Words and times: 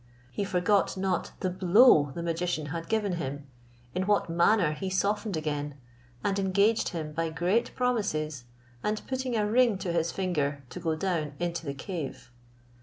He 0.31 0.43
forgot 0.45 0.97
not 0.97 1.33
the 1.41 1.49
blow 1.51 2.09
the 2.15 2.23
magician 2.23 2.65
had 2.73 2.89
given 2.89 3.17
him, 3.17 3.45
in 3.93 4.07
what 4.07 4.31
manner 4.31 4.71
he 4.71 4.89
softened 4.89 5.37
again, 5.37 5.75
and 6.23 6.39
engaged 6.39 6.89
him 6.89 7.13
by 7.13 7.29
great 7.29 7.75
promises, 7.75 8.45
and 8.83 8.99
putting 9.05 9.35
a 9.37 9.45
ring 9.47 9.77
to 9.77 9.93
his 9.93 10.11
finger, 10.11 10.63
to 10.71 10.79
go 10.79 10.95
down 10.95 11.33
into 11.39 11.67
the 11.67 11.75
cave. 11.75 12.31